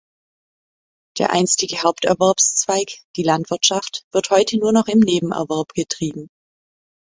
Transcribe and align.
Der 1.19 1.29
einstige 1.29 1.83
Haupterwerbszweig, 1.83 3.03
die 3.17 3.21
Landwirtschaft, 3.21 4.03
wird 4.11 4.31
heute 4.31 4.57
nur 4.57 4.71
noch 4.71 4.87
im 4.87 4.97
Nebenerwerb 4.99 5.67
betrieben. 5.75 6.27